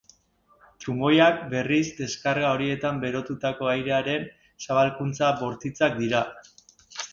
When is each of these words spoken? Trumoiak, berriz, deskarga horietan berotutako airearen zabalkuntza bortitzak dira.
Trumoiak, 0.85 1.43
berriz, 1.51 1.81
deskarga 1.97 2.47
horietan 2.55 2.97
berotutako 3.05 3.71
airearen 3.75 4.27
zabalkuntza 4.67 5.33
bortitzak 5.45 5.97
dira. 6.03 6.27